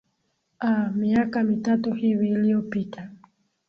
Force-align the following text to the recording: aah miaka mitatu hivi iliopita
aah 0.61 0.91
miaka 0.93 1.43
mitatu 1.43 1.91
hivi 1.93 2.29
iliopita 2.29 3.09